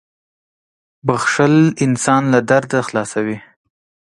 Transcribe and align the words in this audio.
•بښل 1.07 1.55
انسان 1.85 2.23
له 2.33 2.39
درده 2.49 2.79
خلاصوي. 2.87 3.37